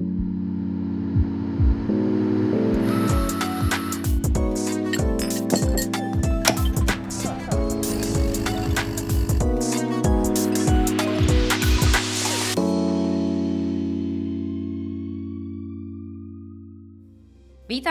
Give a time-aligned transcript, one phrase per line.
[0.00, 0.20] Vítám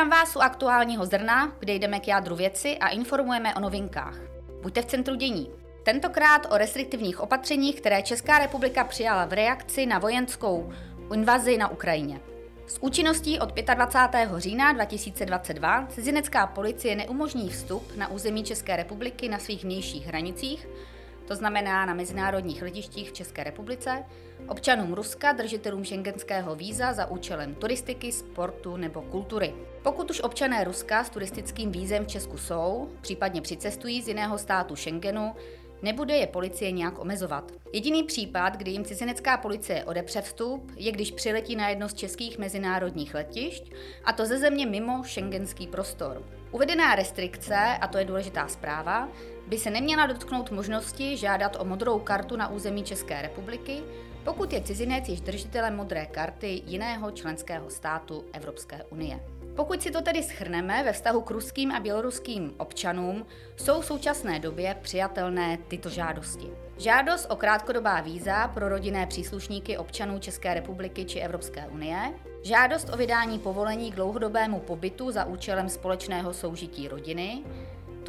[0.10, 4.18] vás u aktuálního zrna, kde jdeme k jádru věci a informujeme o novinkách.
[4.62, 5.50] Buďte v centru dění.
[5.84, 10.73] Tentokrát o restriktivních opatřeních, které Česká republika přijala v reakci na vojenskou
[11.14, 12.20] invazi na Ukrajině.
[12.68, 14.29] S účinností od 25.
[14.38, 20.68] října 2022 cizinecká policie neumožní vstup na území České republiky na svých vnějších hranicích,
[21.28, 24.04] to znamená na mezinárodních letištích v České republice,
[24.47, 29.54] občanům Ruska, držitelům šengenského víza za účelem turistiky, sportu nebo kultury.
[29.83, 34.75] Pokud už občané Ruska s turistickým vízem v Česku jsou, případně přicestují z jiného státu
[34.75, 35.36] Schengenu,
[35.81, 37.52] Nebude je policie nějak omezovat.
[37.73, 42.38] Jediný případ, kdy jim cizinecká policie odepře vstup, je když přiletí na jedno z českých
[42.38, 43.72] mezinárodních letišť,
[44.03, 46.23] a to ze země mimo šengenský prostor.
[46.52, 49.09] Uvedená restrikce, a to je důležitá zpráva,
[49.50, 53.81] by se neměla dotknout možnosti žádat o modrou kartu na území České republiky,
[54.23, 59.19] pokud je cizinec již držitelem modré karty jiného členského státu Evropské unie.
[59.56, 63.25] Pokud si to tedy schrneme ve vztahu k ruským a běloruským občanům,
[63.58, 66.47] jsou v současné době přijatelné tyto žádosti.
[66.78, 72.13] Žádost o krátkodobá víza pro rodinné příslušníky občanů České republiky či Evropské unie,
[72.44, 77.44] žádost o vydání povolení k dlouhodobému pobytu za účelem společného soužití rodiny,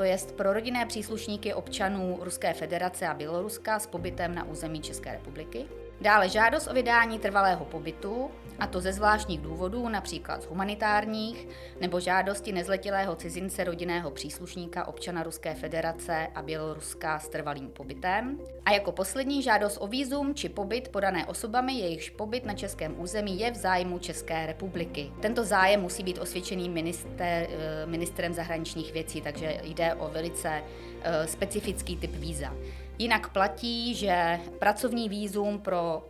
[0.00, 5.12] to jest pro rodinné příslušníky občanů Ruské federace a Běloruska s pobytem na území České
[5.12, 5.66] republiky,
[6.00, 11.48] Dále žádost o vydání trvalého pobytu, a to ze zvláštních důvodů, například z humanitárních,
[11.80, 18.38] nebo žádosti nezletilého cizince rodinného příslušníka občana Ruské federace a Běloruska s trvalým pobytem.
[18.64, 23.40] A jako poslední žádost o výzum či pobyt podané osobami, jejichž pobyt na českém území
[23.40, 25.12] je v zájmu České republiky.
[25.20, 30.62] Tento zájem musí být osvědčený minister, eh, ministrem zahraničních věcí, takže jde o velice
[31.02, 32.54] eh, specifický typ víza.
[33.00, 36.02] Jinak platí, že pracovní výzum pro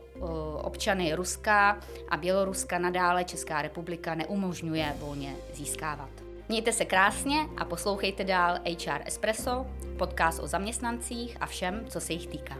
[0.63, 6.11] občany Ruska a Běloruska nadále Česká republika neumožňuje volně získávat.
[6.49, 9.67] Mějte se krásně a poslouchejte dál HR Espresso,
[9.99, 12.57] podcast o zaměstnancích a všem, co se jich týká.